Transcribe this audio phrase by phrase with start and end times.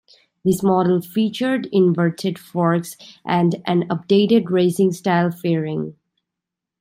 [0.43, 5.95] This model featured inverted forks and an updated racing-style fairing.